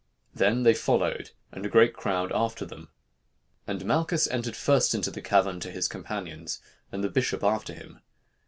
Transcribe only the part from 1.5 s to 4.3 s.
and a great crowd after them. And Malchus